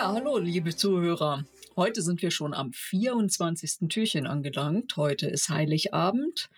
Ja, 0.00 0.12
hallo, 0.12 0.38
liebe 0.38 0.76
Zuhörer. 0.76 1.44
Heute 1.74 2.02
sind 2.02 2.22
wir 2.22 2.30
schon 2.30 2.54
am 2.54 2.72
24. 2.72 3.88
Türchen 3.88 4.28
angelangt. 4.28 4.96
Heute 4.96 5.26
ist 5.26 5.48
Heiligabend. 5.48 6.50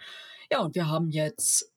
Ja, 0.50 0.60
und 0.60 0.74
wir 0.74 0.88
haben 0.88 1.08
jetzt 1.08 1.72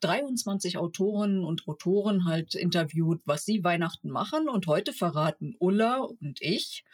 23 0.00 0.78
Autorinnen 0.78 1.44
und 1.44 1.68
Autoren 1.68 2.24
halt 2.24 2.56
interviewt, 2.56 3.20
was 3.24 3.44
sie 3.44 3.62
Weihnachten 3.62 4.10
machen. 4.10 4.48
Und 4.48 4.66
heute 4.66 4.92
verraten 4.92 5.54
Ulla 5.60 5.98
und 5.98 6.42
ich, 6.42 6.84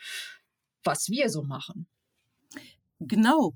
was 0.84 1.09
wir 1.09 1.31
so 1.31 1.42
machen. 1.42 1.87
Genau. 3.01 3.55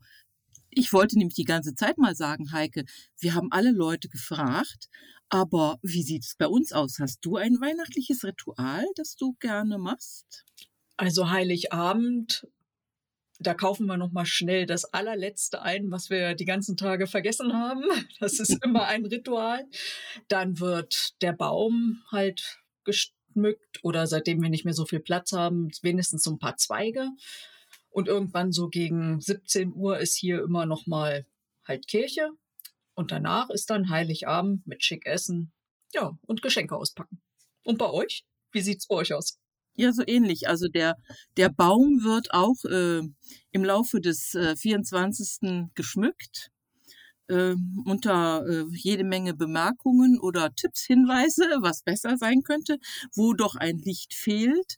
Ich 0.78 0.92
wollte 0.92 1.16
nämlich 1.16 1.34
die 1.34 1.44
ganze 1.44 1.74
Zeit 1.74 1.96
mal 1.96 2.14
sagen, 2.14 2.52
Heike, 2.52 2.84
wir 3.18 3.34
haben 3.34 3.50
alle 3.50 3.70
Leute 3.70 4.10
gefragt, 4.10 4.90
aber 5.30 5.78
wie 5.82 6.02
sieht 6.02 6.24
es 6.24 6.34
bei 6.36 6.46
uns 6.46 6.70
aus? 6.70 6.98
Hast 7.00 7.24
du 7.24 7.36
ein 7.36 7.58
weihnachtliches 7.62 8.24
Ritual, 8.24 8.84
das 8.94 9.16
du 9.16 9.34
gerne 9.40 9.78
machst? 9.78 10.44
Also 10.98 11.30
Heiligabend, 11.30 12.46
da 13.38 13.54
kaufen 13.54 13.86
wir 13.86 13.96
noch 13.96 14.12
mal 14.12 14.26
schnell 14.26 14.66
das 14.66 14.84
allerletzte 14.92 15.62
ein, 15.62 15.90
was 15.90 16.10
wir 16.10 16.34
die 16.34 16.44
ganzen 16.44 16.77
Tage 16.77 17.06
vergessen 17.06 17.54
haben. 17.54 17.84
Das 18.20 18.38
ist 18.38 18.62
immer 18.62 18.84
ein 18.84 19.06
Ritual. 19.06 19.64
Dann 20.28 20.60
wird 20.60 21.22
der 21.22 21.32
Baum 21.32 22.02
halt 22.12 22.61
geschmückt 22.84 23.83
oder 23.83 24.06
seitdem 24.06 24.42
wir 24.42 24.50
nicht 24.50 24.66
mehr 24.66 24.74
so 24.74 24.84
viel 24.84 25.00
Platz 25.00 25.33
haben, 25.33 25.70
wenigstens 25.80 26.22
so 26.22 26.33
ein 26.33 26.38
paar 26.38 26.58
Zweige. 26.58 27.08
Und 27.97 28.08
irgendwann 28.08 28.52
so 28.52 28.69
gegen 28.69 29.22
17 29.22 29.72
Uhr 29.75 29.98
ist 29.98 30.16
hier 30.16 30.42
immer 30.42 30.66
noch 30.66 30.86
mal 30.86 31.25
halt 31.66 31.89
Kirche. 31.89 32.28
Und 32.94 33.11
danach 33.11 33.48
ist 33.48 33.70
dann 33.70 33.89
Heiligabend 33.89 34.66
mit 34.66 34.84
schick 34.84 35.06
Essen, 35.06 35.50
ja, 35.94 36.14
und 36.27 36.42
Geschenke 36.42 36.77
auspacken. 36.77 37.22
Und 37.64 37.78
bei 37.78 37.89
euch? 37.89 38.27
Wie 38.52 38.61
sieht's 38.61 38.86
bei 38.86 38.97
euch 38.97 39.14
aus? 39.14 39.39
Ja, 39.77 39.94
so 39.94 40.02
ähnlich. 40.06 40.47
Also 40.47 40.69
der, 40.69 40.97
der 41.39 41.48
Baum 41.48 42.05
wird 42.05 42.34
auch 42.34 42.62
äh, 42.67 43.00
im 43.52 43.64
Laufe 43.64 44.02
des 44.02 44.34
äh, 44.34 44.56
24. 44.56 45.70
geschmückt. 45.74 46.50
Äh, 47.28 47.55
unter 47.86 48.47
äh, 48.47 48.64
jede 48.72 49.05
Menge 49.05 49.33
Bemerkungen 49.33 50.20
oder 50.20 50.55
Tipps, 50.55 50.84
Hinweise, 50.84 51.44
was 51.61 51.80
besser 51.83 52.19
sein 52.19 52.42
könnte, 52.42 52.77
wo 53.14 53.33
doch 53.33 53.56
ein 53.56 53.78
Licht 53.78 54.12
fehlt. 54.12 54.77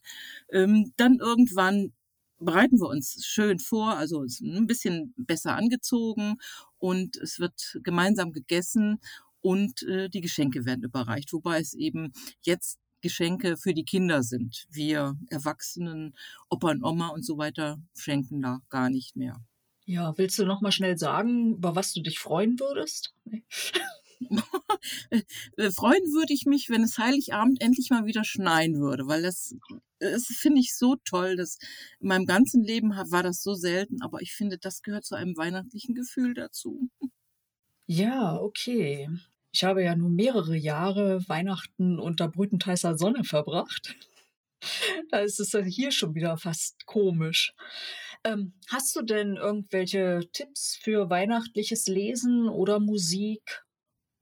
Ähm, 0.53 0.93
dann 0.95 1.17
irgendwann 1.19 1.91
bereiten 2.39 2.79
wir 2.79 2.87
uns 2.87 3.25
schön 3.25 3.59
vor, 3.59 3.95
also 3.95 4.23
ein 4.41 4.67
bisschen 4.67 5.13
besser 5.17 5.55
angezogen 5.55 6.37
und 6.77 7.17
es 7.17 7.39
wird 7.39 7.79
gemeinsam 7.83 8.31
gegessen 8.31 8.99
und 9.41 9.83
äh, 9.83 10.09
die 10.09 10.21
Geschenke 10.21 10.65
werden 10.65 10.83
überreicht, 10.83 11.33
wobei 11.33 11.59
es 11.59 11.73
eben 11.73 12.11
jetzt 12.41 12.79
Geschenke 13.01 13.57
für 13.57 13.73
die 13.73 13.85
Kinder 13.85 14.23
sind. 14.23 14.65
Wir 14.69 15.15
Erwachsenen, 15.29 16.15
Opa 16.49 16.71
und 16.71 16.83
Oma 16.83 17.09
und 17.09 17.25
so 17.25 17.37
weiter 17.37 17.77
schenken 17.95 18.41
da 18.41 18.61
gar 18.69 18.89
nicht 18.89 19.15
mehr. 19.15 19.39
Ja, 19.85 20.15
willst 20.17 20.37
du 20.37 20.45
noch 20.45 20.61
mal 20.61 20.71
schnell 20.71 20.97
sagen, 20.97 21.55
über 21.55 21.75
was 21.75 21.93
du 21.93 22.01
dich 22.01 22.19
freuen 22.19 22.59
würdest? 22.59 23.13
Nee. 23.25 23.43
Äh, 25.57 25.71
freuen 25.71 26.03
würde 26.13 26.33
ich 26.33 26.45
mich, 26.45 26.69
wenn 26.69 26.83
es 26.83 26.97
Heiligabend 26.97 27.61
endlich 27.61 27.89
mal 27.89 28.05
wieder 28.05 28.23
schneien 28.23 28.79
würde, 28.79 29.07
weil 29.07 29.21
das, 29.21 29.55
das 29.99 30.25
finde 30.25 30.61
ich 30.61 30.75
so 30.75 30.95
toll. 31.05 31.35
dass 31.35 31.57
in 31.99 32.07
meinem 32.07 32.25
ganzen 32.25 32.63
Leben 32.63 32.91
war 32.91 33.23
das 33.23 33.41
so 33.43 33.53
selten, 33.53 34.01
aber 34.01 34.21
ich 34.21 34.33
finde, 34.33 34.57
das 34.57 34.81
gehört 34.81 35.05
zu 35.05 35.15
einem 35.15 35.37
weihnachtlichen 35.37 35.95
Gefühl 35.95 36.33
dazu. 36.33 36.89
Ja, 37.87 38.35
okay. 38.39 39.09
Ich 39.51 39.63
habe 39.63 39.83
ja 39.83 39.95
nun 39.95 40.15
mehrere 40.15 40.55
Jahre 40.55 41.27
Weihnachten 41.27 41.99
unter 41.99 42.27
brütend 42.27 42.65
heißer 42.65 42.97
Sonne 42.97 43.23
verbracht. 43.23 43.95
Da 45.09 45.19
ist 45.19 45.39
es 45.39 45.55
hier 45.73 45.91
schon 45.91 46.15
wieder 46.15 46.37
fast 46.37 46.85
komisch. 46.85 47.53
Ähm, 48.23 48.53
hast 48.67 48.95
du 48.95 49.01
denn 49.01 49.37
irgendwelche 49.37 50.21
Tipps 50.33 50.77
für 50.81 51.09
weihnachtliches 51.09 51.87
Lesen 51.87 52.49
oder 52.49 52.79
Musik? 52.79 53.63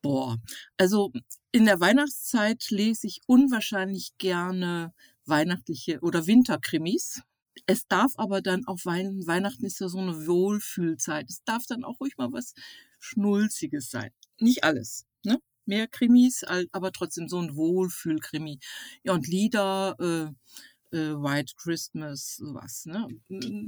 Boah, 0.04 0.38
also 0.78 1.12
in 1.52 1.66
der 1.66 1.80
Weihnachtszeit 1.80 2.70
lese 2.70 3.08
ich 3.08 3.22
unwahrscheinlich 3.26 4.18
gerne 4.20 4.94
weihnachtliche 5.28 6.00
oder 6.02 6.28
Winterkrimis. 6.28 7.22
Es 7.66 7.88
darf 7.88 8.14
aber 8.18 8.42
dann 8.42 8.66
auch 8.68 8.80
Wein 8.86 9.26
Weihnachten 9.26 9.66
ist 9.66 9.80
ja 9.80 9.90
so 9.90 10.00
eine 10.00 10.28
Wohlfühlzeit. 10.28 11.30
Es 11.30 11.44
darf 11.44 11.66
dann 11.68 11.84
auch 11.84 12.00
ruhig 12.00 12.18
mal 12.18 12.32
was 12.32 12.54
Schnulziges 13.00 13.90
sein. 13.90 14.12
Nicht 14.40 14.64
alles, 14.64 15.06
ne? 15.24 15.40
Mehr 15.66 15.88
Krimis, 15.88 16.44
aber 16.72 16.92
trotzdem 16.92 17.28
so 17.28 17.40
ein 17.40 17.56
Wohlfühlkrimi. 17.56 18.60
Ja, 19.04 19.14
und 19.14 19.28
Lieder, 19.28 19.96
äh, 20.00 20.98
äh, 20.98 21.16
White 21.16 21.54
Christmas, 21.58 22.38
sowas, 22.38 22.86
ne? 22.86 23.08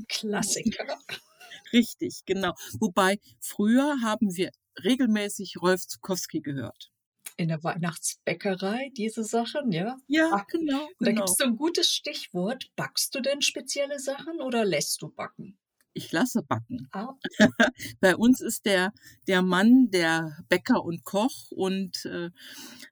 Klassiker. 0.07 0.97
Richtig, 1.73 2.21
genau. 2.25 2.53
Wobei 2.79 3.19
früher 3.41 4.01
haben 4.01 4.35
wir 4.35 4.51
regelmäßig 4.83 5.57
Rolf 5.61 5.87
Zukowski 5.87 6.41
gehört. 6.41 6.91
In 7.39 7.47
der 7.47 7.63
Weihnachtsbäckerei, 7.63 8.91
diese 8.97 9.23
Sachen, 9.23 9.71
ja? 9.71 9.95
Ja, 10.07 10.29
Ach, 10.33 10.47
genau. 10.47 10.89
Da 10.99 11.05
genau. 11.05 11.21
gibt 11.21 11.29
es 11.29 11.35
so 11.37 11.45
ein 11.45 11.55
gutes 11.55 11.89
Stichwort. 11.89 12.69
Backst 12.75 13.15
du 13.15 13.21
denn 13.21 13.41
spezielle 13.41 13.97
Sachen 13.97 14.41
oder 14.41 14.65
lässt 14.65 15.01
du 15.01 15.07
backen? 15.07 15.57
Ich 15.93 16.11
lasse 16.11 16.43
backen. 16.43 16.89
Ah. 16.91 17.13
Bei 18.01 18.17
uns 18.17 18.41
ist 18.41 18.65
der, 18.65 18.91
der 19.25 19.41
Mann 19.41 19.89
der 19.89 20.43
Bäcker 20.49 20.83
und 20.83 21.05
Koch 21.05 21.49
und 21.51 22.03
äh, 22.03 22.29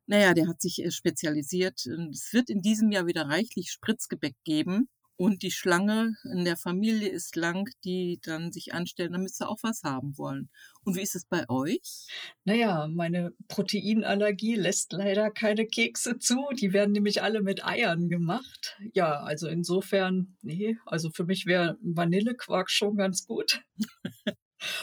naja, 0.06 0.34
der 0.34 0.48
hat 0.48 0.62
sich 0.62 0.82
äh, 0.82 0.92
spezialisiert. 0.92 1.86
Es 1.86 2.32
wird 2.32 2.50
in 2.50 2.62
diesem 2.62 2.90
Jahr 2.90 3.06
wieder 3.06 3.28
reichlich 3.28 3.70
Spritzgebäck 3.70 4.38
geben. 4.46 4.88
Und 5.18 5.42
die 5.42 5.52
Schlange 5.52 6.16
in 6.32 6.46
der 6.46 6.58
Familie 6.58 7.10
ist 7.10 7.36
lang, 7.36 7.68
die 7.84 8.20
dann 8.24 8.52
sich 8.52 8.74
anstellen, 8.74 9.14
damit 9.14 9.34
sie 9.34 9.48
auch 9.48 9.58
was 9.64 9.84
haben 9.84 10.16
wollen. 10.18 10.50
Und 10.84 10.96
wie 10.96 11.02
ist 11.02 11.16
es 11.16 11.26
bei 11.26 11.50
euch? 11.50 12.06
Naja, 12.46 12.88
meine 12.88 13.34
Proteinallergie 13.48 14.56
lässt 14.56 14.94
leider 14.94 15.32
keine 15.32 15.66
Kekse 15.66 16.20
zu. 16.20 16.46
Die 16.60 16.72
werden 16.72 16.92
nämlich 16.92 17.24
alle 17.24 17.42
mit 17.42 17.66
Eiern 17.66 18.10
gemacht. 18.10 18.78
Ja, 18.94 19.22
also 19.22 19.48
insofern, 19.48 20.38
nee, 20.44 20.78
also 20.86 21.10
für 21.10 21.26
mich 21.26 21.48
wäre 21.48 21.78
Vanillequark 21.82 22.70
schon 22.70 22.96
ganz 22.96 23.26
gut. 23.26 23.64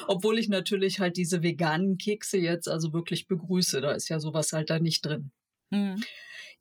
Obwohl 0.08 0.38
ich 0.40 0.48
natürlich 0.48 0.98
halt 0.98 1.16
diese 1.16 1.42
veganen 1.42 1.96
Kekse 1.96 2.38
jetzt 2.38 2.68
also 2.68 2.92
wirklich 2.92 3.28
begrüße. 3.28 3.80
Da 3.80 3.92
ist 3.92 4.08
ja 4.08 4.18
sowas 4.18 4.52
halt 4.52 4.68
da 4.70 4.80
nicht 4.80 5.06
drin. 5.06 5.30
Mhm. 5.70 6.02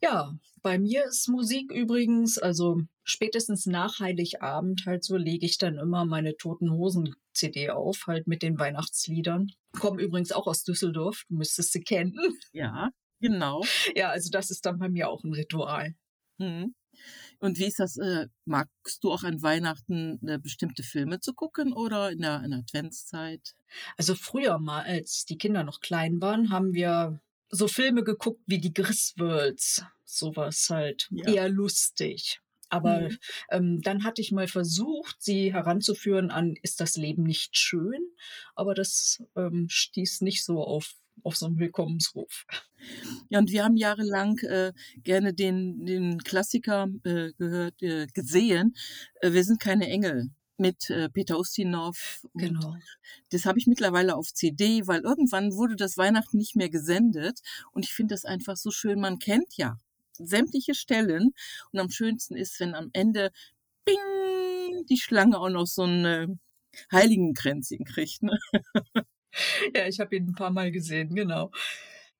Ja, 0.04 0.38
bei 0.62 0.80
mir 0.80 1.06
ist 1.06 1.30
Musik 1.30 1.72
übrigens, 1.72 2.38
also 2.38 2.82
spätestens 3.06 3.66
nach 3.68 4.02
Heiligabend 4.02 4.84
halt 4.86 5.06
so, 5.06 5.16
lege 5.16 5.46
ich 5.46 5.58
dann 5.58 5.78
immer 5.78 6.04
meine 6.04 6.36
Toten 6.36 6.72
Hosen 6.72 7.16
CD 7.32 7.70
auf, 7.70 8.04
halt 8.06 8.28
mit 8.28 8.42
den 8.44 8.60
Weihnachtsliedern. 8.60 9.48
Kommen 9.80 10.00
übrigens 10.00 10.34
auch 10.34 10.46
aus 10.46 10.66
Düsseldorf, 10.66 11.24
du 11.30 11.36
müsstest 11.36 11.72
sie 11.72 11.80
kennen. 11.80 12.16
Ja, 12.52 12.90
genau. 13.22 13.64
Ja, 13.96 14.10
also 14.10 14.30
das 14.30 14.52
ist 14.52 14.66
dann 14.66 14.78
bei 14.78 14.90
mir 14.90 15.08
auch 15.08 15.24
ein 15.24 15.34
Ritual. 15.34 15.96
Mhm. 16.38 16.76
Und 17.40 17.58
wie 17.58 17.66
ist 17.68 17.80
das? 17.80 17.96
Äh, 17.96 18.28
magst 18.44 19.06
du 19.06 19.12
auch 19.12 19.24
an 19.24 19.42
Weihnachten 19.42 20.20
äh, 20.28 20.38
bestimmte 20.38 20.84
Filme 20.84 21.22
zu 21.22 21.34
gucken 21.34 21.72
oder 21.72 22.12
in 22.12 22.20
der, 22.20 22.44
in 22.44 22.52
der 22.52 22.60
Adventszeit? 22.60 23.56
Also 23.96 24.16
früher 24.16 24.60
mal, 24.60 24.84
als 24.84 25.24
die 25.24 25.38
Kinder 25.38 25.64
noch 25.64 25.80
klein 25.80 26.20
waren, 26.20 26.50
haben 26.50 26.74
wir 26.74 27.22
so 27.54 27.68
Filme 27.68 28.04
geguckt 28.04 28.42
wie 28.48 28.60
die 28.60 28.74
Griswolds, 28.74 29.84
sowas 30.04 30.68
halt 30.70 31.08
ja. 31.12 31.32
eher 31.32 31.50
lustig. 31.50 32.40
Aber 32.70 33.02
mhm. 33.02 33.18
ähm, 33.52 33.82
dann 33.82 34.04
hatte 34.04 34.22
ich 34.22 34.32
mal 34.32 34.48
versucht, 34.48 35.18
sie 35.20 35.54
heranzuführen 35.54 36.32
an, 36.32 36.56
ist 36.64 36.82
das 36.82 36.96
Leben 36.96 37.22
nicht 37.22 37.56
schön? 37.56 38.02
Aber 38.56 38.74
das 38.74 39.24
ähm, 39.36 39.68
stieß 39.70 40.22
nicht 40.22 40.44
so 40.44 40.64
auf, 40.64 40.96
auf 41.22 41.36
so 41.36 41.46
einen 41.46 41.60
Willkommensruf. 41.60 42.46
Ja, 43.30 43.38
und 43.38 43.52
wir 43.52 43.64
haben 43.64 43.78
jahrelang 43.78 44.40
äh, 44.40 44.74
gerne 45.04 45.36
den, 45.36 45.86
den 45.86 46.18
Klassiker 46.24 46.88
äh, 47.04 47.32
gehört, 47.38 47.82
äh, 47.84 48.08
gesehen. 48.08 48.76
Äh, 49.22 49.34
wir 49.34 49.44
sind 49.44 49.60
keine 49.60 49.88
Engel 49.88 50.32
mit 50.58 50.90
äh, 50.90 51.10
Peter 51.10 51.40
Ustinov. 51.40 52.22
Genau. 52.34 52.76
Das 53.32 53.46
habe 53.46 53.60
ich 53.60 53.68
mittlerweile 53.68 54.16
auf 54.16 54.34
CD, 54.34 54.88
weil 54.88 55.02
irgendwann 55.02 55.54
wurde 55.54 55.76
das 55.76 55.98
Weihnachten 55.98 56.38
nicht 56.38 56.56
mehr 56.56 56.70
gesendet. 56.70 57.42
Und 57.72 57.86
ich 57.86 57.94
finde 57.94 58.14
das 58.14 58.26
einfach 58.26 58.56
so 58.56 58.72
schön. 58.72 59.00
Man 59.00 59.20
kennt 59.20 59.58
ja 59.58 59.78
sämtliche 60.14 60.76
Stellen. 60.76 61.34
Und 61.72 61.80
am 61.80 61.90
schönsten 61.90 62.36
ist, 62.36 62.60
wenn 62.60 62.76
am 62.76 62.90
Ende 62.94 63.32
bing, 63.86 64.86
die 64.90 64.98
Schlange 64.98 65.40
auch 65.40 65.50
noch 65.50 65.68
so 65.68 65.84
ein 65.84 66.06
äh, 66.06 66.28
Heiligenkränzchen 66.92 67.86
kriegt. 67.86 68.24
Ne? 68.24 68.38
ja, 69.76 69.88
ich 69.88 70.00
habe 70.00 70.16
ihn 70.16 70.30
ein 70.30 70.36
paar 70.36 70.52
Mal 70.52 70.72
gesehen, 70.72 71.16
genau. 71.16 71.52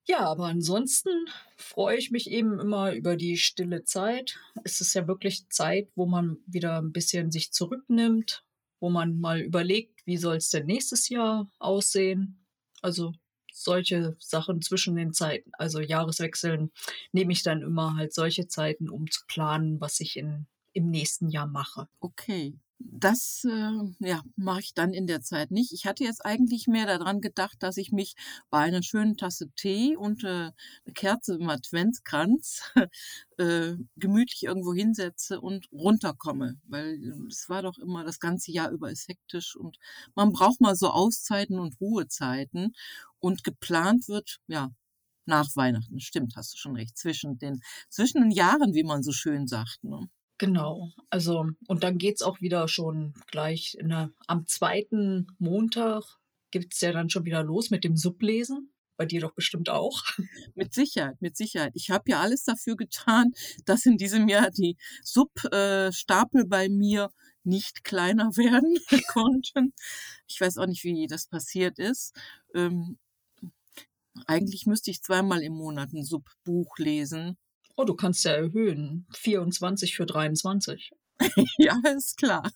Ja, 0.06 0.20
aber 0.20 0.48
ansonsten 0.48 1.10
freue 1.56 1.98
ich 1.98 2.12
mich 2.12 2.30
eben 2.30 2.60
immer 2.60 2.94
über 2.94 3.16
die 3.16 3.38
stille 3.38 3.86
Zeit. 3.86 4.38
Es 4.64 4.82
ist 4.82 4.94
ja 4.94 5.08
wirklich 5.08 5.48
Zeit, 5.50 5.90
wo 5.96 6.06
man 6.06 6.38
wieder 6.46 6.78
ein 6.82 6.92
bisschen 6.92 7.32
sich 7.32 7.54
zurücknimmt, 7.54 8.44
wo 8.82 8.90
man 8.90 9.20
mal 9.20 9.40
überlegt, 9.40 10.06
wie 10.06 10.18
soll 10.18 10.38
es 10.38 10.50
denn 10.50 10.66
nächstes 10.66 11.08
Jahr 11.08 11.50
aussehen. 11.60 12.46
Also 12.82 13.14
solche 13.54 14.18
Sachen 14.20 14.62
zwischen 14.62 14.96
den 14.96 15.14
Zeiten, 15.14 15.52
also 15.54 15.80
Jahreswechseln, 15.80 16.72
nehme 17.14 17.32
ich 17.32 17.44
dann 17.44 17.62
immer 17.62 17.96
halt 17.96 18.14
solche 18.14 18.48
Zeiten, 18.48 18.90
um 18.90 19.10
zu 19.10 19.22
planen, 19.28 19.80
was 19.80 20.02
ich 20.02 20.18
in 20.18 20.48
im 20.74 20.90
nächsten 20.90 21.30
Jahr 21.30 21.48
mache. 21.48 21.88
Okay. 22.00 22.54
Das 22.86 23.46
äh, 23.46 23.72
ja, 24.00 24.22
mache 24.36 24.60
ich 24.60 24.74
dann 24.74 24.94
in 24.94 25.08
der 25.08 25.22
Zeit 25.22 25.52
nicht. 25.52 25.72
Ich 25.72 25.86
hatte 25.86 26.04
jetzt 26.04 26.26
eigentlich 26.26 26.68
mehr 26.68 26.86
daran 26.86 27.22
gedacht, 27.22 27.58
dass 27.62 27.78
ich 27.78 27.92
mich 27.92 28.16
bei 28.50 28.60
einer 28.60 28.84
schönen 28.84 29.16
Tasse 29.16 29.50
Tee 29.56 29.96
und 29.96 30.24
äh, 30.24 30.28
eine 30.28 30.94
Kerze 30.94 31.36
im 31.36 31.50
Adventskranz 31.50 32.62
äh, 33.38 33.76
gemütlich 33.96 34.44
irgendwo 34.44 34.74
hinsetze 34.74 35.40
und 35.40 35.72
runterkomme. 35.72 36.60
Weil 36.68 36.96
äh, 36.96 37.28
es 37.30 37.48
war 37.48 37.62
doch 37.62 37.78
immer 37.78 38.04
das 38.04 38.20
ganze 38.20 38.52
Jahr 38.52 38.72
über 38.72 38.92
ist 38.92 39.08
hektisch 39.08 39.56
und 39.56 39.78
man 40.16 40.34
braucht 40.34 40.60
mal 40.60 40.76
so 40.76 40.90
Auszeiten 40.90 41.60
und 41.60 41.80
Ruhezeiten. 41.80 42.76
Und 43.20 43.46
geplant 43.46 44.10
wird, 44.10 44.42
ja, 44.48 44.70
nach 45.26 45.56
Weihnachten. 45.56 46.00
Stimmt, 46.00 46.36
hast 46.36 46.54
du 46.54 46.58
schon 46.58 46.76
recht. 46.76 46.98
Zwischen 46.98 47.38
den, 47.38 47.62
zwischen 47.90 48.22
den 48.22 48.32
Jahren, 48.32 48.74
wie 48.74 48.84
man 48.84 49.04
so 49.04 49.12
schön 49.14 49.48
sagt. 49.48 49.84
Ne? 49.84 50.10
Genau, 50.40 50.92
also 51.10 51.46
und 51.68 51.84
dann 51.84 51.98
geht's 51.98 52.22
auch 52.22 52.42
wieder 52.42 52.68
schon 52.68 53.14
gleich 53.28 53.78
der, 53.80 54.12
am 54.28 54.48
zweiten 54.48 55.28
Montag 55.38 56.04
gibt's 56.52 56.82
ja 56.82 56.92
dann 56.92 57.10
schon 57.10 57.26
wieder 57.26 57.44
los 57.44 57.70
mit 57.70 57.84
dem 57.84 57.98
Sublesen. 57.98 58.70
Bei 58.96 59.06
dir 59.06 59.22
doch 59.22 59.34
bestimmt 59.34 59.70
auch. 59.70 60.04
Mit 60.56 60.74
Sicherheit, 60.76 61.20
mit 61.20 61.36
Sicherheit. 61.36 61.72
Ich 61.76 61.90
habe 61.90 62.12
ja 62.12 62.22
alles 62.22 62.44
dafür 62.44 62.76
getan, 62.76 63.32
dass 63.66 63.88
in 63.88 63.98
diesem 63.98 64.28
Jahr 64.28 64.52
die 64.52 64.78
Substapel 65.02 66.42
äh, 66.42 66.46
bei 66.48 66.70
mir 66.70 67.10
nicht 67.44 67.84
kleiner 67.84 68.26
werden 68.38 68.78
konnten. 69.08 69.74
Ich 70.28 70.40
weiß 70.40 70.60
auch 70.60 70.68
nicht, 70.68 70.84
wie 70.84 71.08
das 71.08 71.26
passiert 71.28 71.80
ist. 71.80 72.14
Ähm, 72.54 73.00
eigentlich 74.28 74.68
müsste 74.68 74.92
ich 74.92 75.02
zweimal 75.02 75.42
im 75.42 75.54
Monat 75.54 75.92
ein 75.94 76.04
Subbuch 76.04 76.78
lesen. 76.78 77.38
Oh, 77.76 77.84
du 77.84 77.96
kannst 77.96 78.24
ja 78.26 78.32
erhöhen. 78.32 79.08
24 79.14 79.96
für 79.96 80.06
23. 80.06 80.92
ja, 81.58 81.76
ist 81.96 82.18
klar. 82.18 82.52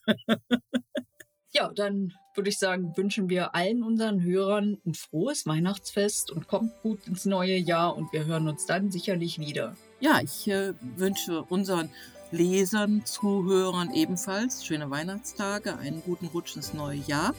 ja, 1.51 1.71
dann 1.73 2.13
würde 2.35 2.49
ich 2.49 2.59
sagen, 2.59 2.95
wünschen 2.95 3.29
wir 3.29 3.55
allen 3.55 3.83
unseren 3.83 4.21
Hörern 4.21 4.77
ein 4.85 4.93
frohes 4.93 5.45
Weihnachtsfest 5.47 6.31
und 6.31 6.47
kommt 6.47 6.71
gut 6.83 7.07
ins 7.07 7.25
neue 7.25 7.57
Jahr 7.57 7.95
und 7.95 8.13
wir 8.13 8.25
hören 8.25 8.47
uns 8.47 8.65
dann 8.65 8.91
sicherlich 8.91 9.39
wieder. 9.39 9.75
Ja, 9.99 10.19
ich 10.21 10.47
äh, 10.47 10.73
wünsche 10.95 11.41
unseren 11.43 11.89
Lesern, 12.31 13.03
Zuhörern 13.05 13.91
ebenfalls 13.93 14.65
schöne 14.65 14.89
Weihnachtstage, 14.91 15.77
einen 15.77 16.03
guten 16.03 16.27
Rutsch 16.27 16.55
ins 16.55 16.73
neue 16.73 16.99
Jahr 16.99 17.33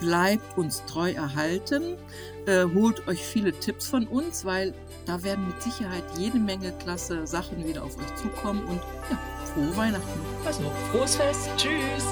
bleibt 0.00 0.56
uns 0.58 0.84
treu 0.86 1.12
erhalten, 1.12 1.96
äh, 2.46 2.64
holt 2.74 3.06
euch 3.08 3.22
viele 3.22 3.52
Tipps 3.52 3.86
von 3.86 4.06
uns, 4.06 4.44
weil 4.44 4.74
da 5.06 5.22
werden 5.22 5.46
mit 5.46 5.62
Sicherheit 5.62 6.04
jede 6.16 6.38
Menge 6.38 6.72
klasse 6.72 7.26
Sachen 7.26 7.66
wieder 7.66 7.82
auf 7.82 7.96
euch 7.98 8.14
zukommen 8.16 8.64
und 8.64 8.80
ja, 9.10 9.18
frohe 9.54 9.76
Weihnachten. 9.76 10.20
Also, 10.44 10.62
frohes 10.90 11.16
Fest. 11.16 11.50
Tschüss. 11.56 12.04